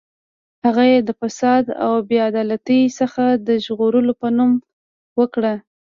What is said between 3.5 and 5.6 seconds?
ژغورلو په نوم وکړ.